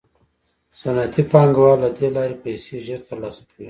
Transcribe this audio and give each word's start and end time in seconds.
صنعتي 0.79 1.21
پانګوال 1.31 1.77
له 1.83 1.89
دې 1.97 2.07
لارې 2.15 2.35
پیسې 2.43 2.75
ژر 2.87 2.99
ترلاسه 3.09 3.41
کوي 3.47 3.59